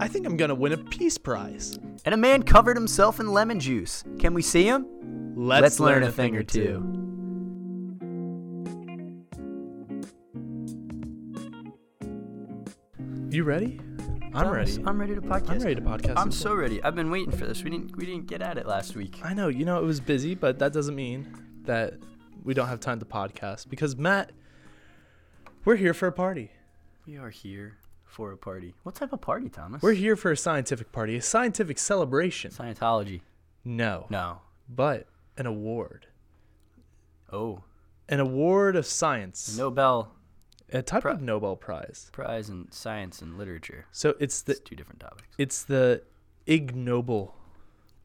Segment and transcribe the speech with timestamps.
[0.00, 1.76] I think I'm gonna win a peace prize.
[2.04, 4.04] And a man covered himself in lemon juice.
[4.20, 4.86] Can we see him?
[5.34, 6.84] Let's, learn a thing or two.
[13.30, 13.80] You ready?
[14.22, 14.84] I'm Thomas, ready.
[14.86, 15.50] I'm ready to podcast.
[15.50, 16.14] I'm ready to podcast.
[16.16, 16.82] I'm so ready.
[16.82, 17.64] I've been waiting for this.
[17.64, 19.20] We didn't we didn't get at it last week.
[19.24, 19.48] I know.
[19.48, 21.26] You know, it was busy, but that doesn't mean
[21.64, 21.94] that
[22.44, 24.30] we don't have time to podcast because Matt,
[25.64, 26.52] we're here for a party.
[27.04, 27.78] We are here
[28.08, 28.74] for a party.
[28.82, 29.82] What type of party, Thomas?
[29.82, 32.50] We're here for a scientific party, a scientific celebration.
[32.50, 33.20] Scientology.
[33.64, 34.40] No, No.
[34.68, 36.06] but an award,
[37.32, 37.62] Oh.
[38.08, 40.14] an award of science, Nobel
[40.70, 42.08] a type Pri- of Nobel Prize.
[42.12, 43.86] Prize in Science and Literature.
[43.92, 45.28] So it's the It's two different topics.
[45.38, 46.02] it's the
[46.46, 47.34] Ig Nobel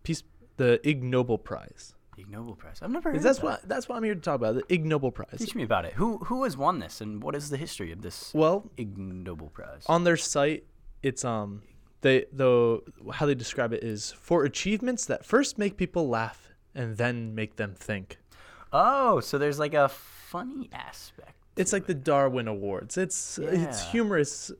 [0.03, 0.23] peace,
[0.57, 1.95] the Ig Nobel Prize.
[2.17, 2.79] Ig Nobel Prize.
[2.81, 3.49] I've never heard That's of that.
[3.61, 4.55] what that's what I'm here to talk about.
[4.55, 5.35] The Ig Nobel Prize.
[5.39, 5.93] Teach me about it.
[5.93, 9.47] Who who has won this and what is the history of this Well, Ig Nobel
[9.49, 9.83] Prize?
[9.87, 10.65] on their site,
[11.01, 11.63] it's um
[12.01, 12.81] they the
[13.13, 17.55] how they describe it is for achievements that first make people laugh and then make
[17.55, 18.17] them think.
[18.71, 21.33] Oh, so there's like a funny aspect.
[21.55, 22.97] It's like the Darwin Awards.
[22.97, 24.51] It's it's humorous,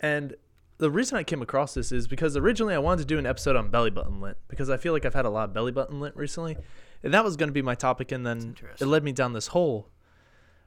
[0.00, 0.34] and
[0.78, 3.56] the reason I came across this is because originally I wanted to do an episode
[3.56, 5.98] on belly button lint because I feel like I've had a lot of belly button
[6.00, 6.56] lint recently,
[7.02, 9.48] and that was going to be my topic, and then it led me down this
[9.48, 9.88] hole,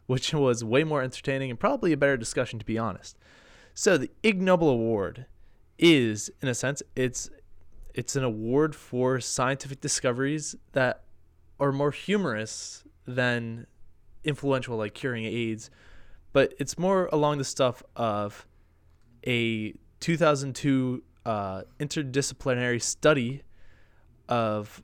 [0.06, 3.18] which was way more entertaining and probably a better discussion to be honest.
[3.74, 5.26] So the Ig Nobel Award
[5.78, 7.30] is, in a sense, it's
[7.94, 11.04] it's an award for scientific discoveries that
[11.60, 13.68] are more humorous than
[14.24, 15.70] influential, like curing AIDS,
[16.32, 18.48] but it's more along the stuff of
[19.28, 23.44] a 2002 uh, interdisciplinary study
[24.30, 24.82] of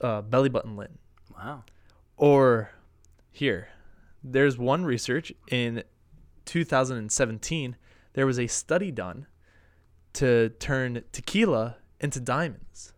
[0.00, 0.98] uh, belly button lint.
[1.36, 1.64] Wow.
[2.16, 2.70] Or
[3.30, 3.68] here,
[4.22, 5.82] there's one research in
[6.44, 7.76] 2017.
[8.12, 9.26] There was a study done
[10.14, 12.92] to turn tequila into diamonds,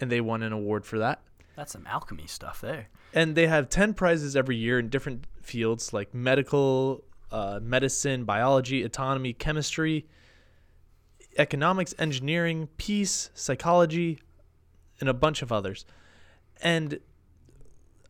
[0.00, 1.22] and they won an award for that.
[1.56, 2.88] That's some alchemy stuff there.
[3.14, 8.82] And they have 10 prizes every year in different fields like medical, uh, medicine, biology,
[8.82, 10.06] anatomy, chemistry,
[11.38, 14.18] economics, engineering, peace, psychology,
[15.00, 15.84] and a bunch of others.
[16.62, 17.00] And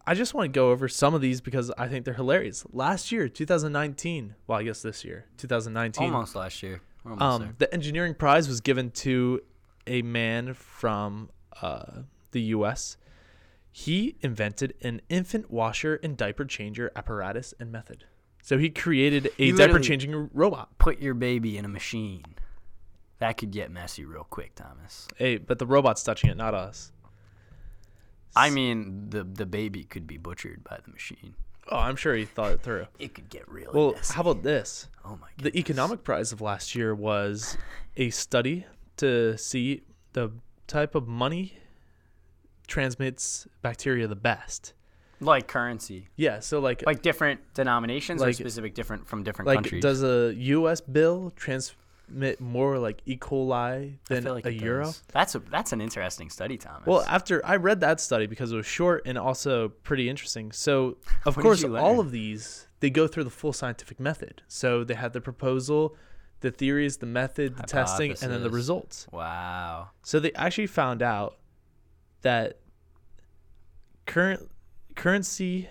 [0.07, 2.65] I just want to go over some of these because I think they're hilarious.
[2.73, 6.81] Last year, 2019, well, I guess this year, 2019, Almost last year.
[7.05, 9.41] Almost um, the engineering prize was given to
[9.87, 11.31] a man from
[11.61, 12.97] uh, the U.S.
[13.71, 18.05] He invented an infant washer and diaper changer apparatus and method.
[18.43, 20.79] So he created a diaper changing robot.
[20.79, 22.25] Put your baby in a machine.
[23.19, 25.09] That could get messy real quick, Thomas.
[25.17, 26.93] Hey, but the robot's touching it, not us.
[28.35, 31.35] I mean, the the baby could be butchered by the machine.
[31.71, 32.87] Oh, I'm sure he thought it through.
[32.99, 34.15] It could get really Well, messy.
[34.15, 34.89] how about this?
[35.05, 35.45] oh my god.
[35.53, 37.57] The economic prize of last year was
[37.97, 38.67] a study
[38.99, 40.31] to see the
[40.67, 41.59] type of money
[42.67, 44.75] transmits bacteria the best.
[45.21, 46.09] like currency.
[46.17, 49.83] Yeah, so like Like different denominations or Like- specific different from different like countries.
[49.83, 51.79] does a US bill transmit
[52.41, 53.17] more like E.
[53.17, 54.85] coli than like a euro?
[54.85, 55.03] does.
[55.13, 56.87] That's a that's an interesting study, Thomas.
[56.87, 60.53] Well, after I read that study because it was short and also pretty interesting.
[60.53, 60.97] So,
[61.27, 64.43] of course, all of these they go through the full scientific method.
[64.49, 65.97] So they had the proposal,
[66.41, 69.07] the theories, the method, the testing, and then the results.
[69.11, 69.91] wow.
[70.03, 71.37] So they actually found out
[72.23, 72.59] that
[74.07, 74.51] current
[74.95, 75.69] currency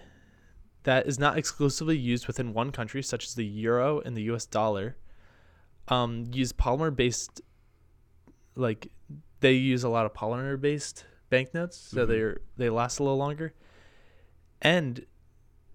[0.84, 4.46] that is not exclusively used within one country, such as the euro and the U.S.
[4.46, 4.96] dollar,
[5.88, 7.42] um, use polymer-based,
[8.56, 8.92] like
[9.40, 12.08] they use a lot of polymer-based banknotes, so Mhm.
[12.08, 13.54] they're they last a little longer.
[14.62, 15.06] And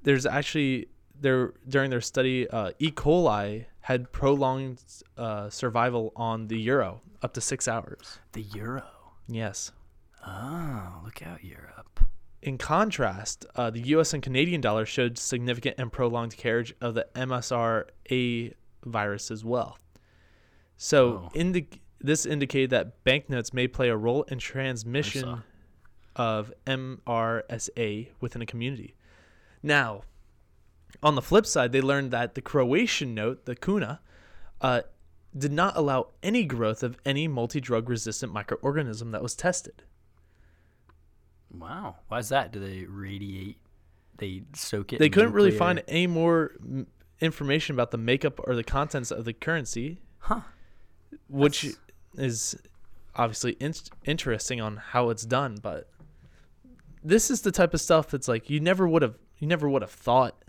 [0.02, 2.90] there's actually there during their study, uh, E.
[2.90, 4.82] coli had prolonged
[5.16, 8.18] uh, survival on the euro up to six hours.
[8.32, 8.84] The euro.
[9.28, 9.72] Yes.
[10.26, 12.00] Oh, look out, Europe.
[12.42, 14.14] In contrast, uh, the U.S.
[14.14, 18.54] and Canadian dollar showed significant and prolonged carriage of the MSRA
[18.84, 19.78] virus as well.
[20.82, 21.30] So, Oh.
[21.34, 25.42] indi- this indicated that banknotes may play a role in transmission
[26.16, 28.94] of MRSA within a community.
[29.62, 30.04] Now,
[31.02, 34.00] on the flip side, they learned that the Croatian note, the kuna,
[34.62, 34.80] uh,
[35.36, 39.82] did not allow any growth of any multi-drug resistant microorganism that was tested.
[41.52, 41.96] Wow.
[42.08, 42.52] Why is that?
[42.52, 43.58] Do they radiate?
[44.16, 44.98] They soak it.
[44.98, 46.52] they couldn't really find any more
[47.20, 50.40] information about the makeup or the contents of the currency, Huh.
[51.30, 51.78] Which That's-
[52.16, 52.56] is
[53.14, 53.74] obviously in-
[54.04, 55.56] interesting on how it's done.
[55.62, 55.88] But
[57.02, 59.82] this is the type of stuff that's like you never would have you never would
[59.82, 60.44] have thought.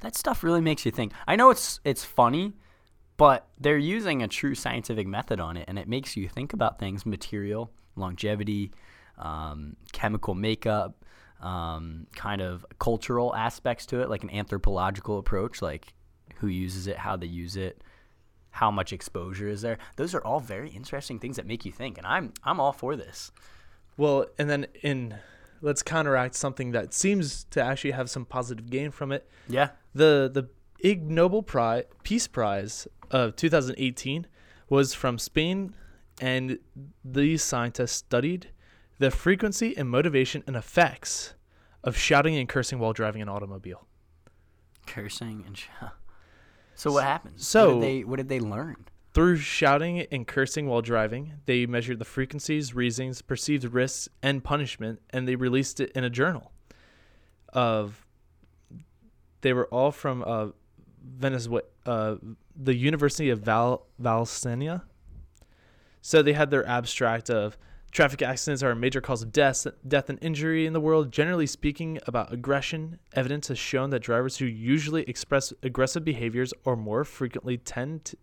[0.00, 1.12] That stuff really makes you think.
[1.26, 2.54] I know it's it's funny,
[3.16, 6.78] but they're using a true scientific method on it, and it makes you think about
[6.78, 8.72] things: material, longevity,
[9.18, 11.04] um, chemical makeup,
[11.40, 15.94] um, kind of cultural aspects to it, like an anthropological approach, like
[16.36, 17.82] who uses it, how they use it,
[18.56, 19.76] how much exposure is there.
[19.96, 22.96] Those are all very interesting things that make you think, and I'm I'm all for
[22.96, 23.30] this.
[23.96, 25.16] Well, and then in
[25.60, 29.28] let's counteract something that seems to actually have some positive gain from it.
[29.48, 29.70] Yeah.
[29.94, 30.48] The the
[30.80, 34.26] Ig Nobel Prize Peace Prize of 2018
[34.68, 35.74] was from Spain,
[36.20, 36.58] and
[37.04, 38.48] these scientists studied
[38.98, 41.34] the frequency and motivation and effects
[41.84, 43.86] of shouting and cursing while driving an automobile.
[44.86, 45.68] Cursing and sh-
[46.76, 47.34] so what happens?
[47.40, 48.76] what So- did they what did they learn?
[49.14, 55.00] Through shouting and cursing while driving, they measured the frequencies, reasons, perceived risks, and punishment,
[55.08, 56.52] and they released it in a journal.
[57.54, 58.06] Of
[59.40, 60.48] they were all from uh,
[61.02, 62.16] Venezuela, uh,
[62.54, 64.82] the University of Val Valencia.
[66.02, 67.56] So they had their abstract of
[67.92, 71.10] traffic accidents are a major cause of death, death and injury in the world.
[71.12, 76.76] Generally speaking, about aggression, evidence has shown that drivers who usually express aggressive behaviors or
[76.76, 78.16] more frequently tend to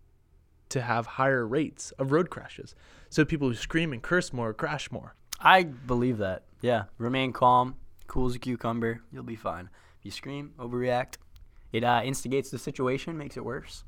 [0.69, 2.73] to have higher rates of road crashes.
[3.11, 5.13] So people who scream and curse more crash more.
[5.39, 6.45] I believe that.
[6.61, 6.85] Yeah.
[6.97, 7.75] Remain calm,
[8.07, 9.69] cool as a cucumber, you'll be fine.
[9.99, 11.17] If you scream, overreact,
[11.73, 13.83] it uh, instigates the situation, makes it worse,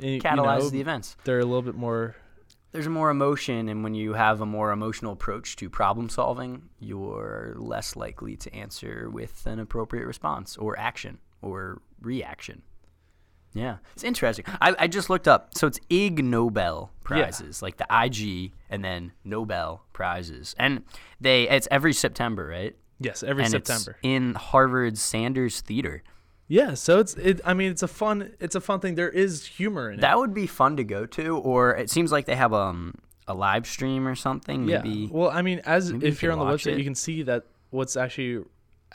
[0.00, 1.16] And, you catalyzes know, the events.
[1.24, 2.16] they're a little bit more.
[2.72, 7.54] There's more emotion, and when you have a more emotional approach to problem solving, you're
[7.56, 12.62] less likely to answer with an appropriate response or action or reaction.
[13.52, 14.44] Yeah, it's interesting.
[14.60, 15.56] I, I just looked up.
[15.56, 20.84] So it's Ig Nobel prizes, like the IG and then Nobel prizes, and
[21.20, 22.76] they it's every September, right?
[23.00, 23.92] Yes, every and September.
[23.92, 26.02] it's in Harvard's Sanders Theater.
[26.50, 27.40] Yeah, so it's it.
[27.44, 28.32] I mean, it's a fun.
[28.40, 28.96] It's a fun thing.
[28.96, 30.02] There is humor in it.
[30.02, 32.96] That would be fun to go to, or it seems like they have um
[33.28, 34.66] a live stream or something.
[34.66, 34.82] Yeah.
[34.82, 36.78] Maybe Well, I mean, as if you're on the website, it.
[36.78, 38.44] you can see that what's actually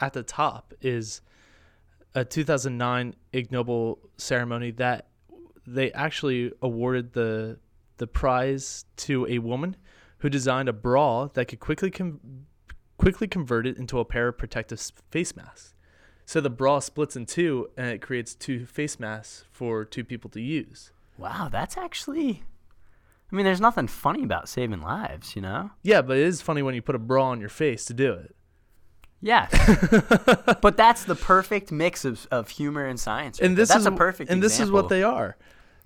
[0.01, 1.21] at the top is
[2.13, 5.07] a 2009 Ig Nobel ceremony that
[5.65, 7.57] they actually awarded the
[7.97, 9.77] the prize to a woman
[10.17, 12.19] who designed a bra that could quickly com-
[12.97, 15.74] quickly convert it into a pair of protective face masks.
[16.25, 20.29] So the bra splits in two, and it creates two face masks for two people
[20.31, 20.91] to use.
[21.17, 22.43] Wow, that's actually.
[23.31, 25.71] I mean, there's nothing funny about saving lives, you know.
[25.83, 28.13] Yeah, but it is funny when you put a bra on your face to do
[28.13, 28.35] it.
[29.21, 29.49] Yes,
[30.61, 33.39] but that's the perfect mix of, of humor and science.
[33.39, 33.63] right and there.
[33.63, 34.29] this that's is a perfect.
[34.29, 35.37] and this is what they are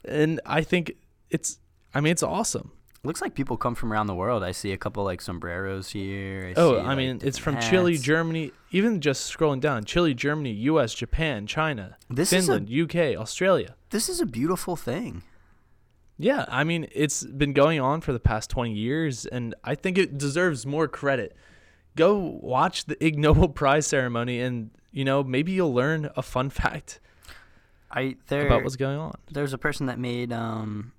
[0.06, 0.94] and i think
[1.30, 1.60] it's
[1.94, 2.72] i mean it's awesome
[3.04, 3.34] looks like.
[3.36, 4.44] People come from around the world.
[4.44, 6.54] I see a couple like sombreros here.
[6.56, 9.84] I oh see, i like, mean it's from different chile germany even just scrolling down
[9.86, 14.76] chile germany us japan china This is a- finland uk australia This is a beautiful
[14.76, 15.24] thing.
[16.18, 19.98] yeah i mean it's been going on for the past 20 years and i think
[19.98, 21.36] it deserves more credit
[21.96, 26.50] go watch the ig nobel prize ceremony and you know maybe you'll learn a fun
[26.62, 27.00] fact
[27.92, 30.92] I there about what's going on there's a person that made um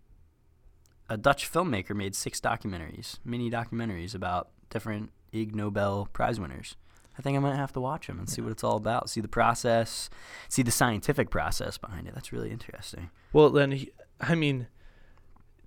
[1.11, 6.77] a Dutch filmmaker made six documentaries, mini documentaries about different Ig Nobel Prize winners.
[7.19, 9.21] I think I might have to watch them and see what it's all about, see
[9.21, 10.09] the process,
[10.49, 12.15] see the scientific process behind it.
[12.15, 13.11] That's really interesting.
[13.33, 13.91] Well, then, he,
[14.21, 14.69] I mean,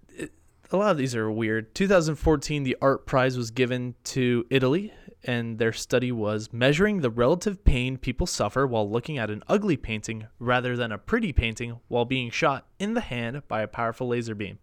[0.10, 0.32] it,
[0.72, 1.76] a lot of these are weird.
[1.76, 4.94] 2014, the art prize was given to Italy,
[5.26, 9.76] and their study was measuring the relative pain people suffer while looking at an ugly
[9.76, 14.08] painting rather than a pretty painting while being shot in the hand by a powerful
[14.08, 14.58] laser beam.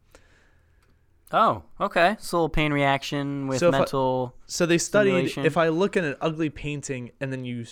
[1.33, 2.17] Oh, okay.
[2.19, 4.35] So a little pain reaction with So if I- mental.
[4.47, 5.45] So they studied Simulation.
[5.47, 7.67] if I look at an ugly painting and then you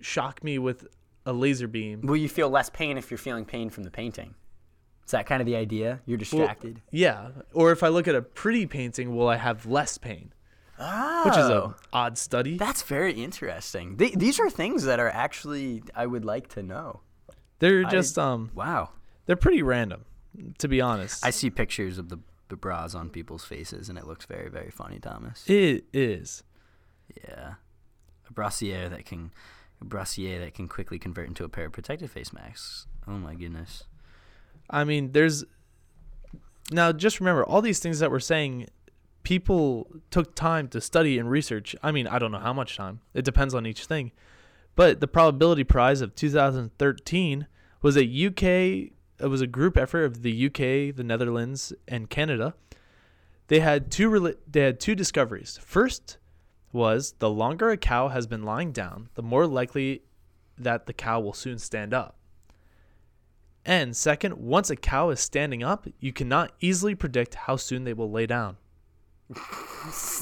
[0.00, 0.86] shock me with
[1.26, 2.02] a laser beam.
[2.02, 4.34] Will you feel less pain if you're feeling pain from the painting?
[5.04, 6.00] Is that kind of the idea?
[6.06, 6.80] You're well, distracted.
[6.92, 7.30] yeah.
[7.52, 10.32] Or if I look at a pretty painting, will I have less pain?
[10.78, 12.56] oh, Which is a odd study.
[12.56, 13.96] That's very interesting.
[13.98, 17.00] Th- these are things that are actually I would like to know.
[17.58, 18.90] They're I- just um Wow.
[19.26, 20.04] they're pretty random,
[20.58, 21.26] to be honest.
[21.26, 22.18] I see pictures of the,
[22.50, 25.48] the bras on people's faces, and it looks very, very funny, Thomas.
[25.48, 26.42] it is.
[27.24, 27.54] Yeah,
[28.28, 29.32] a brassiere that can,
[29.80, 32.86] a brassiere that can quickly convert into a pair of protective face masks.
[33.08, 33.84] Oh my goodness.
[34.68, 35.44] I mean, there's
[36.70, 38.68] now just remember all these things that we're saying.
[39.22, 41.76] People took time to study and research.
[41.82, 43.00] I mean, I don't know how much time.
[43.12, 44.12] It depends on each thing.
[44.76, 47.46] But the probability prize of 2013
[47.82, 48.92] was a UK.
[49.20, 52.54] It was a group effort of the UK, the Netherlands, and Canada.
[53.48, 54.08] They had two.
[54.10, 55.58] rela- They had two discoveries.
[55.62, 56.18] First
[56.72, 60.02] was the longer a cow has been lying down, the more likely
[60.56, 62.16] that the cow will soon stand up.
[63.64, 67.92] And second, once a cow is standing up, you cannot easily predict how soon they
[67.92, 68.56] will lay down.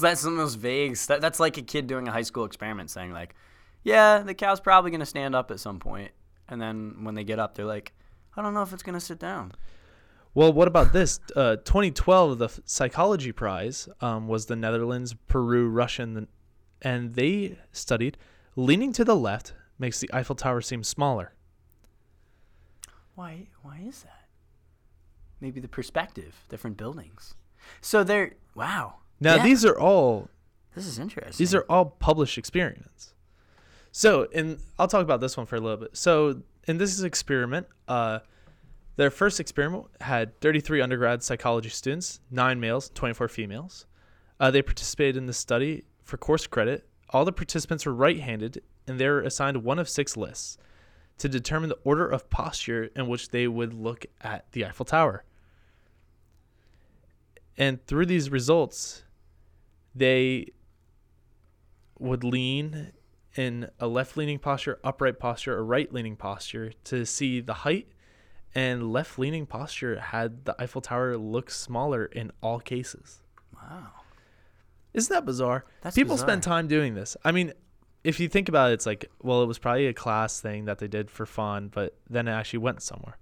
[0.01, 0.95] That's the most vague.
[0.97, 3.33] That, that's like a kid doing a high school experiment saying like,
[3.83, 6.11] "Yeah, the cow's probably going to stand up at some point."
[6.47, 7.93] And then when they get up, they're like,
[8.39, 9.51] "I don't know if it's going to sit down."
[10.33, 11.19] Well, what about this?
[11.35, 16.27] Uh, 2012, the Psychology Prize um, was the Netherlands, Peru, Russian,
[16.81, 18.17] and they studied
[18.55, 21.33] leaning to the left makes the Eiffel Tower seem smaller.
[23.15, 23.47] Why?
[23.61, 24.27] Why is that?
[25.41, 27.35] Maybe the perspective, different buildings.
[27.81, 28.95] So they're wow.
[29.19, 29.43] Now Yeah.
[29.43, 30.29] these are all
[30.75, 31.37] This is interesting.
[31.37, 33.13] these are all published experiments.
[33.91, 35.97] So, and I'll talk about this one for a little bit.
[35.97, 38.19] So, in this experiment, uh,
[38.95, 43.87] their first experiment had 33 undergrad psychology students, nine males, 24 females.
[44.39, 46.87] Uh, they participated in the study for course credit.
[47.09, 50.59] All the participants were right-handed, and they were assigned one of six lists
[51.17, 55.23] to determine the order of posture in which they would look at the Eiffel Tower.
[57.57, 59.03] And through these results,
[59.95, 60.49] they
[61.97, 62.91] would lean
[63.35, 67.87] in a left leaning posture, upright posture, or right leaning posture to see the height.
[68.55, 73.21] And left leaning posture had the Eiffel Tower look smaller in all cases.
[73.53, 73.91] wow.
[74.93, 75.65] Isn't that bizarre?
[75.81, 77.15] That's People spend time doing this.
[77.23, 77.53] I mean,
[78.03, 80.79] if you think about it, it's like, well, it was probably a class thing that
[80.79, 83.17] they did for fun, but then it actually went somewhere.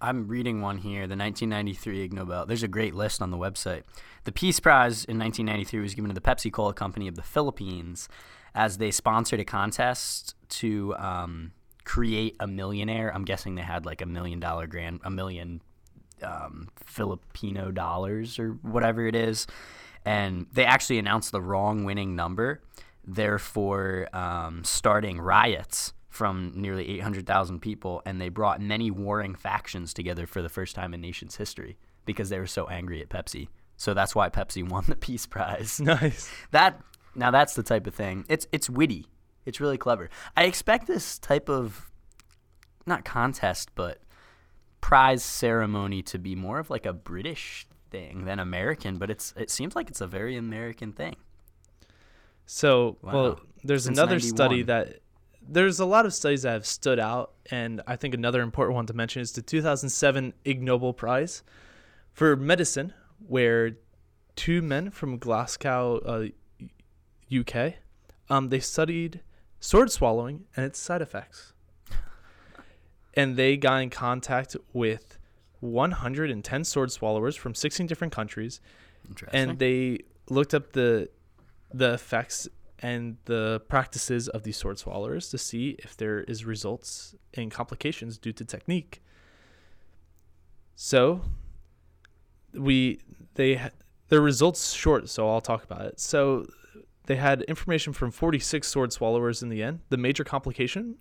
[0.00, 2.46] I'm reading one here, the 1993 Ig Nobel.
[2.46, 3.82] There's a great list on the website.
[4.24, 8.08] The Peace Prize in 1993 was given to the Pepsi Cola Company of the Philippines
[8.54, 11.52] as they sponsored a contest to um,
[11.84, 13.14] create a millionaire.
[13.14, 15.60] I'm guessing they had like a million dollar grand, a million
[16.22, 19.46] um, Filipino dollars or whatever it is.
[20.04, 22.62] And they actually announced the wrong winning number,
[23.06, 28.02] therefore um, starting riots from nearly 800,000 people.
[28.04, 32.28] And they brought many warring factions together for the first time in nation's history because
[32.28, 33.48] they were so angry at Pepsi.
[33.76, 35.80] So that's why Pepsi won the Peace Prize.
[35.84, 36.30] Nice.
[36.50, 36.80] That
[37.14, 38.24] now that's the type of thing.
[38.28, 39.06] It's it's witty.
[39.46, 40.10] It's really clever.
[40.36, 41.90] I expect this type of
[42.86, 43.98] not contest, but
[44.80, 49.50] prize ceremony to be more of like a British thing than American, but it's it
[49.50, 51.16] seems like it's a very American thing.
[52.46, 53.12] So, Wow.
[53.12, 54.98] well, there's Since another study that
[55.46, 58.86] there's a lot of studies that have stood out, and I think another important one
[58.86, 61.42] to mention is the 2007 Ig Nobel Prize
[62.12, 62.92] for medicine,
[63.26, 63.76] where
[64.36, 66.66] two men from Glasgow, uh,
[67.34, 67.74] UK,
[68.28, 69.20] um, they studied
[69.60, 71.52] sword swallowing and its side effects,
[73.14, 75.18] and they got in contact with
[75.60, 78.60] 110 sword swallowers from 16 different countries.
[79.32, 81.08] And they looked up the
[81.72, 82.48] the effects
[82.80, 88.18] and the practices of these sword swallowers to see if there is results in complications
[88.18, 89.02] due to technique.
[90.74, 91.22] So
[92.54, 93.00] we
[93.34, 93.70] they
[94.08, 96.00] their results short, so I'll talk about it.
[96.00, 96.46] So
[97.06, 99.80] they had information from 46 sword swallowers in the end.
[99.88, 100.96] The major complication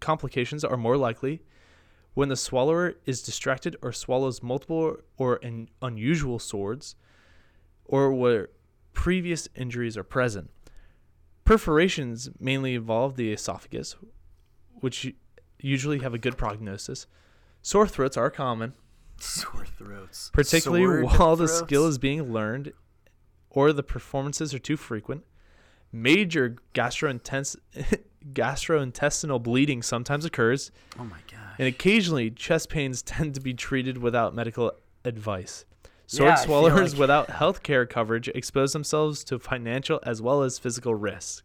[0.00, 1.42] complications are more likely
[2.14, 6.96] when the swallower is distracted or swallows multiple or an unusual swords
[7.84, 8.48] or where
[8.92, 10.50] previous injuries are present.
[11.44, 13.96] Perforations mainly involve the esophagus,
[14.74, 15.12] which
[15.60, 17.06] usually have a good prognosis.
[17.62, 18.74] Sore throats are common,
[19.18, 20.30] Sore throats.
[20.32, 22.72] particularly Sword while the skill is being learned
[23.50, 25.24] or the performances are too frequent.
[25.92, 27.56] Major gastrointens-
[28.32, 31.56] gastrointestinal bleeding sometimes occurs, Oh my gosh.
[31.58, 34.72] and occasionally chest pains tend to be treated without medical
[35.04, 35.64] advice.
[36.12, 40.58] Sword Yeah, swallowers like- without health care coverage expose themselves to financial as well as
[40.58, 41.42] physical risks.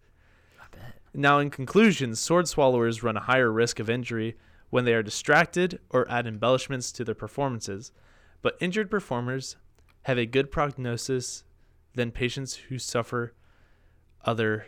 [1.14, 4.36] Now, in conclusion, sword swallowers run a higher risk of injury
[4.70, 7.94] when they are distracted or add embellishments to their performances,
[8.42, 9.56] but injured performers
[10.04, 11.46] have a good prognosis
[11.96, 13.34] than patients who suffer
[14.26, 14.66] other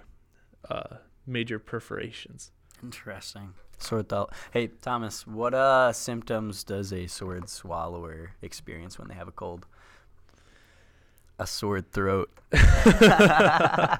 [0.69, 0.95] uh,
[1.27, 2.51] major perforations.
[2.81, 3.53] Interesting.
[3.77, 4.31] Sword throat.
[4.51, 9.65] Hey Thomas, what uh symptoms does a sword swallower experience when they have a cold?
[11.39, 12.29] A sword throat.
[12.53, 13.99] I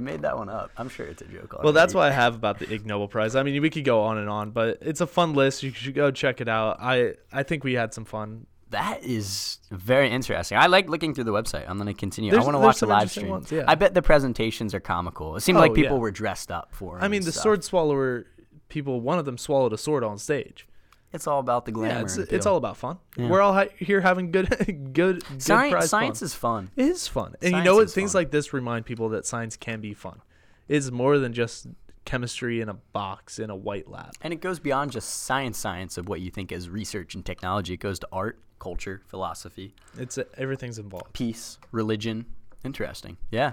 [0.00, 0.70] made that one up.
[0.76, 1.56] I'm sure it's a joke.
[1.62, 3.34] Well, that's what I have about the Ig Nobel Prize.
[3.36, 5.62] I mean, we could go on and on, but it's a fun list.
[5.62, 6.78] You should go check it out.
[6.80, 8.46] I I think we had some fun.
[8.70, 10.58] That is very interesting.
[10.58, 11.64] I like looking through the website.
[11.68, 12.30] I'm going to continue.
[12.32, 13.28] There's- I want to watch the live stream.
[13.28, 13.64] ones, yeah.
[13.68, 15.36] I bet the presentations are comical.
[15.36, 16.00] It seemed Oh, like people yeah.
[16.00, 16.98] were dressed up for.
[17.00, 17.42] I mean, the stuff.
[17.42, 18.26] sword swallower
[18.68, 19.00] people.
[19.00, 20.66] One of them swallowed a sword on stage.
[21.14, 21.94] It's all about the glamour.
[21.94, 22.98] Yeah, it's, it's all about fun.
[23.16, 23.28] Yeah.
[23.28, 24.48] We're all hi- here having good,
[24.92, 25.88] good, good science.
[25.88, 26.26] Science fun.
[26.26, 26.70] is fun.
[26.76, 27.90] It is fun, and you know what?
[27.90, 28.20] Things fun.
[28.22, 30.20] like this remind people that science can be fun.
[30.68, 31.68] It's more than just
[32.04, 34.12] chemistry in a box in a white lab.
[34.20, 37.74] And it goes beyond just science, science of what you think is research and technology.
[37.74, 41.12] It goes to art, culture, philosophy, It's uh, everything's involved.
[41.14, 42.26] peace, religion.
[42.64, 43.16] Interesting.
[43.30, 43.52] Yeah.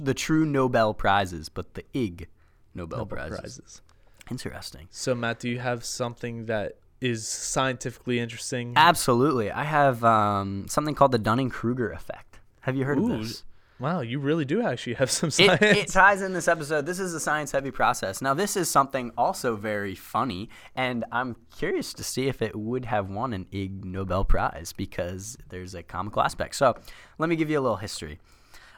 [0.00, 2.28] The true Nobel Prizes, but the Ig
[2.74, 3.38] Nobel, Nobel prizes.
[3.40, 3.82] prizes.
[4.30, 4.88] Interesting.
[4.90, 8.72] So Matt, do you have something that is scientifically interesting?
[8.76, 9.50] Absolutely.
[9.50, 12.40] I have um, something called the Dunning Kruger effect.
[12.60, 13.44] Have you heard Ooh, of this?
[13.78, 15.60] Wow, you really do actually have some It, science.
[15.60, 16.86] it ties in this episode.
[16.86, 18.22] This is a science heavy process.
[18.22, 22.86] Now, this is something also very funny, and I'm curious to see if it would
[22.86, 26.54] have won an Ig Nobel Prize because there's a comical aspect.
[26.56, 26.74] So,
[27.18, 28.18] let me give you a little history.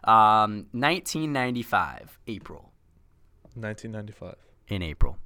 [0.02, 2.73] Um, 1995, April.
[3.55, 4.35] 1995.
[4.69, 5.17] In April,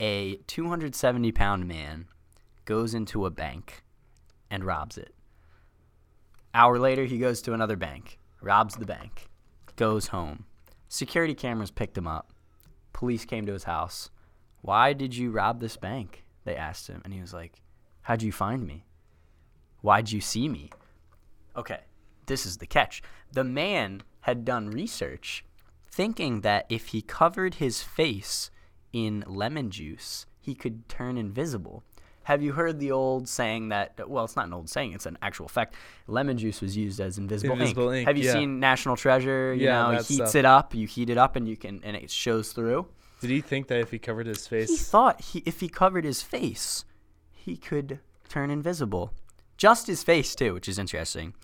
[0.00, 2.06] a 270 pound man
[2.64, 3.84] goes into a bank
[4.50, 5.14] and robs it.
[6.54, 9.28] Hour later, he goes to another bank, robs the bank,
[9.76, 10.46] goes home.
[10.88, 12.32] Security cameras picked him up.
[12.92, 14.10] Police came to his house.
[14.62, 16.24] Why did you rob this bank?
[16.44, 17.00] They asked him.
[17.04, 17.62] And he was like,
[18.02, 18.84] How'd you find me?
[19.82, 20.70] Why'd you see me?
[21.56, 21.80] Okay,
[22.26, 23.02] this is the catch.
[23.32, 25.44] The man had done research
[25.90, 28.50] thinking that if he covered his face
[28.92, 31.82] in lemon juice, he could turn invisible.
[32.24, 34.08] Have you heard the old saying that?
[34.08, 35.74] Well, it's not an old saying; it's an actual fact.
[36.06, 38.32] Lemon juice was used as invisible, Invisible ink, Have you yeah.
[38.34, 39.54] seen National Treasure?
[39.54, 40.34] You Yeah, know, he heats stuff.
[40.36, 40.74] it up.
[40.74, 42.86] You heat it up, and you can, and it shows through.
[43.20, 46.04] Did he think that if he covered his He face, thought he, if he covered
[46.04, 46.84] his face,
[47.32, 49.12] he could turn invisible.
[49.56, 51.34] Just his face, too, which is interesting.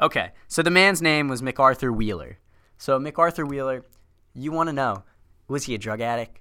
[0.00, 2.38] Okay, so the man's name was MacArthur Wheeler.
[2.78, 3.84] So, MacArthur Wheeler,
[4.32, 5.02] you want to know
[5.48, 6.40] was he a drug addict?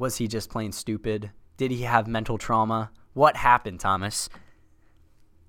[0.00, 1.30] Was he just plain stupid?
[1.58, 2.90] Did he have mental trauma?
[3.12, 4.30] What happened, Thomas?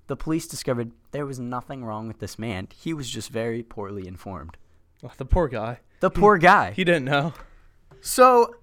[0.08, 2.68] The police discovered there was nothing wrong with this man.
[2.74, 4.58] He was just very poorly informed.
[5.02, 6.72] oh, the poor guy, The poor guy.
[6.72, 7.32] he didn't know.
[8.02, 8.54] So,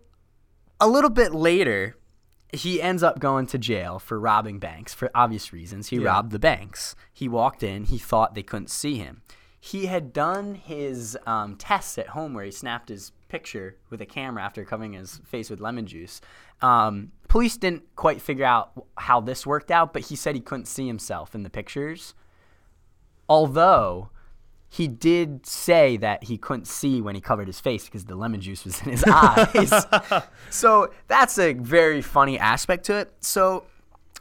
[0.79, 1.97] a little bit later,
[2.53, 5.87] he ends up going to jail for robbing banks for obvious reasons.
[5.87, 6.09] He Yeah.
[6.09, 6.95] robbed the banks.
[7.11, 9.23] He walked in, he thought they couldn't see him.
[9.59, 14.05] He had done his um, tests at home where he snapped his picture with a
[14.05, 16.19] camera after covering his face with lemon juice.
[16.61, 20.65] Um, police didn't quite figure out how this worked out, but he said he couldn't
[20.65, 22.13] see himself in the pictures.
[23.29, 24.09] Although
[24.67, 28.41] he did say that he couldn't see when he covered his face because the lemon
[28.41, 29.85] juice was in his eyes.
[30.49, 33.11] so that's a very funny aspect to it.
[33.19, 33.63] So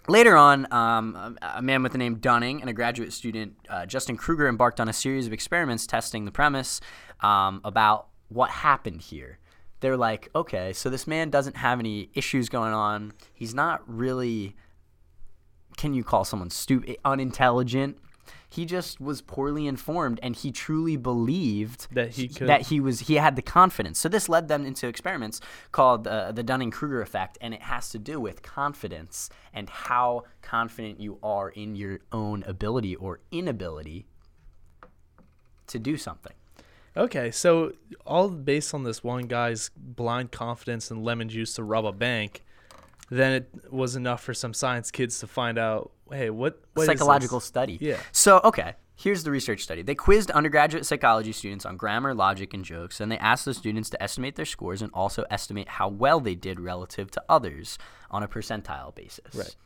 [0.09, 4.17] later on, um, a man with the name Dunning and a graduate student, uh, Justin
[4.17, 6.81] Kruger, embarked on a series of experiments testing the premise
[7.21, 9.39] um, about what happened here.
[9.81, 13.13] They're like, okay, so this man doesn't have any issues going on.
[13.33, 14.57] He's not really
[15.77, 17.99] can you call someone stupid, unintelligent?
[18.51, 23.01] He just was poorly informed, and he truly believed That he could- that he was
[23.01, 23.99] he had the confidence.
[24.01, 27.91] So this led them into experiments called uh, the Dunning Kruger effect, and it has
[27.91, 34.07] to do with confidence and how confident you are in your own ability or inability
[35.69, 36.33] to do something.
[36.97, 37.73] Okay, so
[38.07, 42.45] all based on this one guy's blind confidence and lemon juice to rob a bank,
[43.11, 46.89] then it was enough for some science kids to find out, hey, what, what is
[46.89, 46.99] this?
[46.99, 47.79] psychological study.
[47.81, 47.99] Yeah.
[48.13, 49.83] So, okay, here's the research study.
[49.83, 53.89] They quizzed undergraduate psychology students on grammar, logic, and jokes, and they asked the students
[53.91, 57.79] to estimate their scores and also estimate how well they did relative to others
[58.11, 59.35] on a percentile basis.
[59.35, 59.57] Right.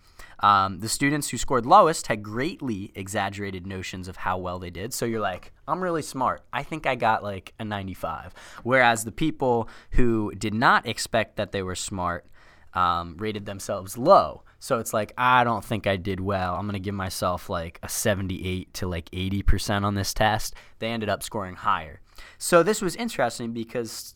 [0.43, 4.93] Um, the students who scored lowest had greatly exaggerated notions of how well they did.
[4.93, 6.43] So you're like, I'm really smart.
[6.53, 8.35] I think I got like a 95.
[8.65, 12.27] Whereas the people who did not expect that they were smart
[12.75, 14.43] um, rated themselves low.
[14.59, 16.55] So it's like, I don't think I did well.
[16.55, 20.55] I'm going to give myself like a 78 to like 80% on this test.
[20.79, 22.01] They ended up scoring higher.
[22.39, 24.15] So this was interesting because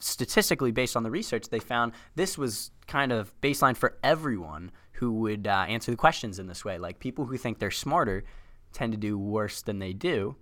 [0.00, 5.10] statistically, based on the research, they found this was kind of baseline for everyone who
[5.10, 6.78] would uh, answer the questions in this way.
[6.78, 8.22] Like people who think they're smarter
[8.72, 10.36] tend to do worse than they do,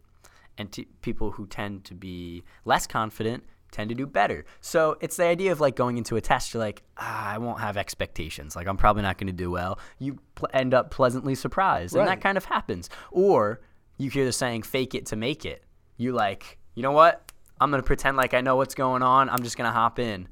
[0.59, 4.44] and t- people who tend to be less confident tend to do better.
[4.61, 7.61] So it's the idea of like going into a test, you're like, ah, I won't
[7.61, 8.55] have expectations.
[8.55, 9.79] Like I'm probably not going to do well.
[9.99, 12.90] You pl- end up pleasantly surprised, and that kind of happens.
[13.11, 13.62] Or
[13.96, 15.64] you hear the saying, "Fake it to make it."
[15.96, 17.33] You're like, you know what?
[17.62, 19.31] I'm gonna pretend like I know what's going on.
[19.31, 20.29] I'm just gonna hop in.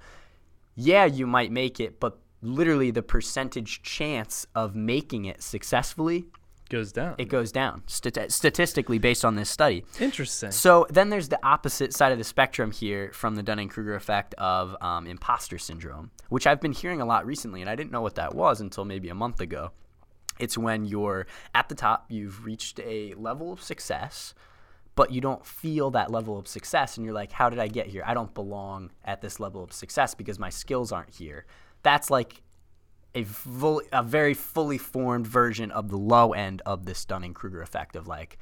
[0.76, 6.26] Yeah, you might make it, but literally the percentage chance of making it successfully
[6.70, 7.14] Goes down.
[7.16, 9.84] it goes down stati- statistically based on this study.
[9.98, 10.50] Interesting.
[10.50, 14.34] So then there's the opposite side of the spectrum here from the Dunning Kruger effect
[14.34, 18.02] of um, imposter syndrome, which I've been hearing a lot recently, and I didn't know
[18.02, 19.70] what that was until maybe a month ago.
[20.38, 24.34] It's when you're at the top, you've reached a level of success,
[24.94, 27.86] but you don't feel that level of success and you're like how did i get
[27.86, 31.46] here i don't belong at this level of success because my skills aren't here
[31.82, 32.42] that's like
[33.14, 37.62] a full, a very fully formed version of the low end of this Dunning Kruger
[37.62, 38.38] effect of like,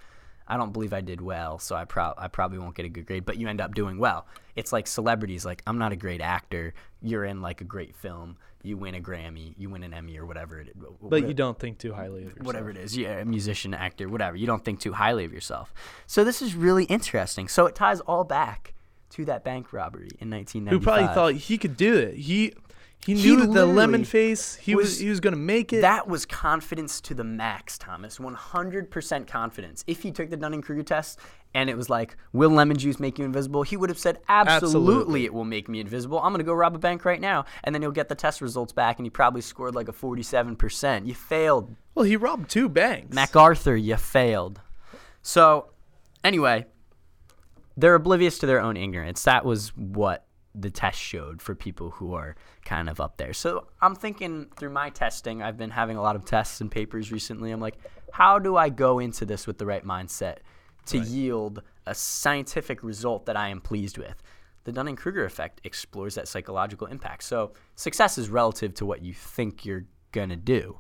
[0.49, 3.07] I don't believe I did well, so I, pro- I probably won't get a good
[3.07, 4.27] grade, but you end up doing well.
[4.55, 6.73] It's like celebrities, like, I'm not a great actor.
[7.03, 8.37] You're in like a great film.
[8.63, 10.75] You win a Grammy, you win an Emmy or whatever it is.
[11.01, 12.47] But you don't think too highly of yourself.
[12.47, 12.97] Whatever it is.
[12.97, 14.37] Yeah, a musician, actor, whatever.
[14.37, 15.73] You don't think too highly of yourself.
[16.07, 17.47] So this is really interesting.
[17.49, 18.75] So it ties all back
[19.11, 20.73] to that bank robbery in 1995.
[20.73, 22.15] Who probably thought he could do it.
[22.15, 22.55] He
[23.05, 24.57] he He knew the lemon face.
[24.57, 25.81] He was, was- he was gonna make it.
[25.83, 28.19] That was confidence to the max, Thomas.
[28.19, 29.85] 100% confidence.
[29.87, 31.19] If he took the Dunning Kruger test
[31.55, 33.63] and it was like, will lemon juice make you invisible?
[33.63, 35.25] He would have said, absolutely, Absolutely.
[35.25, 36.19] it will make me invisible.
[36.19, 37.45] I'm going to go rob a bank right now.
[37.65, 41.07] And then he'll get the test results back and he probably scored like a 47%.
[41.07, 41.75] You failed.
[41.95, 43.15] well, he robbed two banks.
[43.15, 44.61] MacArthur, you failed.
[45.23, 45.71] So,
[46.25, 46.67] anyway,
[47.77, 49.23] they're oblivious to their own ignorance.
[49.23, 50.26] That was what
[50.59, 53.33] the test showed for people who are kind of up there.
[53.33, 57.13] So, I'm thinking through my testing, I've been having a lot of tests and papers
[57.13, 57.51] recently.
[57.51, 57.77] I'm like,
[58.13, 60.39] how do I go into this with the right mindset
[60.87, 64.23] to yield a scientific result that I am pleased with?
[64.65, 67.23] The Dunning Kruger effect explores that psychological impact.
[67.25, 70.79] So, success is relative to what you think you're going to do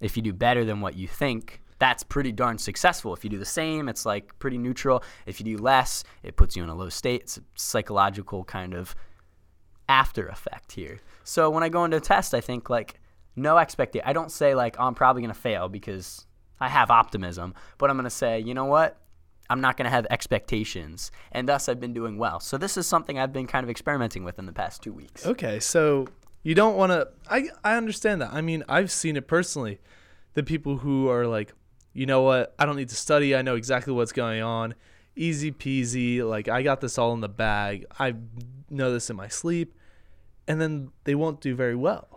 [0.00, 3.12] if you do better than what you think, that's pretty darn successful.
[3.14, 5.02] If you do the same, it's like pretty neutral.
[5.26, 7.22] If you do less, it puts you in a low state.
[7.22, 8.94] It's a psychological kind of
[9.88, 11.00] after effect here.
[11.24, 13.00] So when I go into a test, I think like
[13.34, 14.06] no expectation.
[14.08, 16.26] I don't say like oh, I'm probably gonna fail because
[16.60, 18.98] I have optimism, but I'm gonna say you know what.
[19.48, 22.40] I'm not going to have expectations, and thus I've been doing well.
[22.40, 25.24] So this is something I've been kind of experimenting with in the past two weeks.
[25.24, 26.08] Okay, so
[26.42, 27.08] you don't want to.
[27.28, 28.32] I I understand that.
[28.32, 29.80] I mean, I've seen it personally.
[30.34, 31.52] The people who are like,
[31.96, 32.54] you know what?
[32.58, 33.34] I don't need to study.
[33.34, 34.74] I know exactly what's going on.
[35.16, 36.22] Easy peasy.
[36.22, 37.86] Like I got this all in the bag.
[37.98, 38.14] I
[38.68, 39.74] know this in my sleep,
[40.46, 42.15] and then they won't do very well.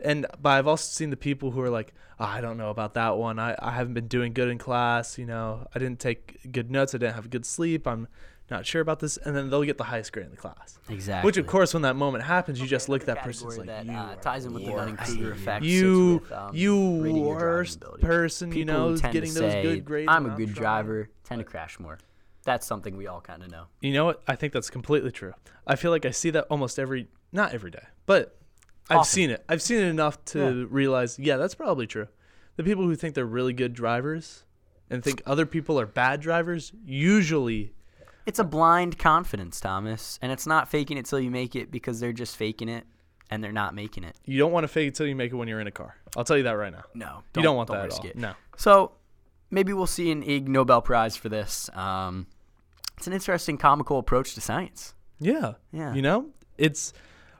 [0.00, 0.10] Yeah.
[0.10, 2.94] And but I've also seen the people who are like, oh, I don't know about
[2.94, 3.38] that one.
[3.38, 5.18] I, I haven't been doing good in class.
[5.18, 6.94] You know, I didn't take good notes.
[6.94, 7.86] I didn't have good sleep.
[7.86, 8.08] I'm
[8.50, 9.18] not sure about this.
[9.18, 10.78] And then they'll get the highest grade in the class.
[10.88, 11.26] Exactly.
[11.26, 13.48] Which, of course, when that moment happens, you just look at that person.
[13.48, 15.12] category It's like, that you uh, ties in with the the Dunning worst.
[15.12, 15.64] Kruger effect.
[15.64, 18.06] You, with, um, you rating your worst ability.
[18.06, 20.08] person, you know, tend to getting those say, good grades.
[20.10, 21.08] I'm a and good trying." driver.
[21.24, 21.98] Tend to crash more.
[22.44, 23.64] That's something we all kind of know.
[23.82, 24.22] You know what?
[24.26, 25.34] I think that's completely true.
[25.66, 28.37] I feel like I see that almost every, not every day, but
[28.90, 29.10] I've Often.
[29.12, 29.44] seen it.
[29.48, 32.08] I've seen it enough to realize, yeah, that's probably true.
[32.56, 34.44] The people who think they're really good drivers
[34.90, 37.72] and think other people are bad drivers usually
[38.26, 42.00] It's a blind confidence, Thomas, and it's not faking it till you make it because
[42.00, 42.84] they're just faking it
[43.30, 44.16] and they're not making it.
[44.24, 45.94] you don't want to fake it till you make it when you're in a car.
[46.16, 46.84] I'll tell you that right now.
[46.94, 48.10] No, you don't want don't that risk at all.
[48.10, 48.16] it.
[48.16, 48.32] No.
[48.56, 48.92] So
[49.50, 51.68] maybe we'll see an Ig Nobel Prize for this.
[51.74, 52.26] Um,
[52.96, 54.94] it's an interesting comical approach to science.
[55.20, 55.52] Yeah.
[55.72, 55.92] Yeah.
[55.94, 56.92] You know, it's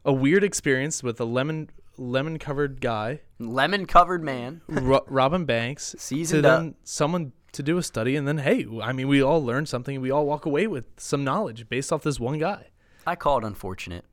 [0.05, 4.61] a weird experience with a lemon lemon covered guy, Lemon covered man.
[4.69, 6.61] Ro- Robin Banks, to Seasoned up.
[6.61, 10.01] then someone to do a study, and then hey, I mean, we all learn something.
[10.01, 12.67] We all walk away with some knowledge based off this one guy.
[13.07, 14.05] I call it unfortunate.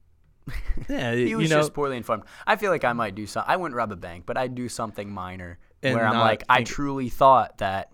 [0.88, 2.24] Yeah, He you was know, just poorly informed.
[2.46, 3.52] I feel like I might do something.
[3.52, 7.10] I wouldn't rob a bank, but I'd do something minor where I'm like, I truly
[7.10, 7.92] thought that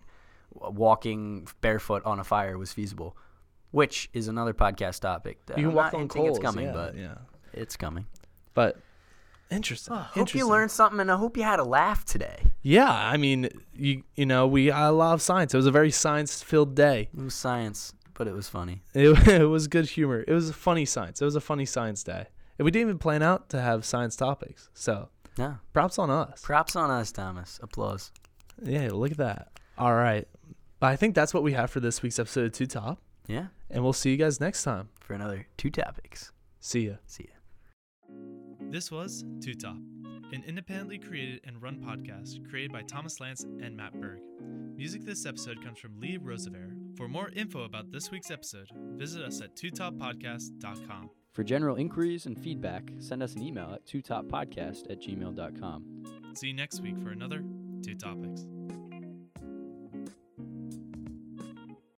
[0.53, 3.15] walking barefoot on a fire was feasible,
[3.71, 5.45] which is another podcast topic.
[5.45, 6.37] That you can I'm walk not on coals.
[6.37, 7.15] It's coming, yeah, but yeah,
[7.53, 8.05] it's coming.
[8.53, 8.77] but
[9.49, 9.93] interesting.
[9.95, 10.39] Hope interesting.
[10.39, 12.43] you learned something, and I hope you had a laugh today.
[12.61, 15.53] Yeah, I mean, you you know, we I love science.
[15.53, 17.09] It was a very science filled day.
[17.17, 18.81] It was science, but it was funny.
[18.93, 20.23] It, it was good humor.
[20.27, 21.21] It was a funny science.
[21.21, 22.27] It was a funny science day.
[22.57, 24.69] And we didn't even plan out to have science topics.
[24.73, 25.55] So Yeah.
[25.73, 26.41] props on us.
[26.43, 27.59] Props on us, Thomas.
[27.63, 28.11] Applause.
[28.61, 29.47] Yeah, look at that.
[29.77, 30.27] All right.
[30.79, 32.99] But I think that's what we have for this week's episode of Two Top.
[33.27, 33.47] Yeah.
[33.71, 34.89] And we'll see you guys next time.
[34.99, 36.31] For another two topics.
[36.59, 36.95] See ya.
[37.07, 37.35] See ya.
[38.71, 39.75] This was Two Top,
[40.31, 44.21] an independently created and run podcast created by Thomas Lance and Matt Berg.
[44.77, 46.71] Music this episode comes from Lee Roosevelt.
[46.95, 51.09] For more info about this week's episode, visit us at twotoppodcast.com.
[51.33, 56.33] For general inquiries and feedback, send us an email at twotoppodcast at gmail.com.
[56.35, 57.43] See you next week for another
[57.83, 58.45] Two Topics.